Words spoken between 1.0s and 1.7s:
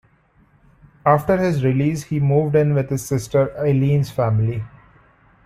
After his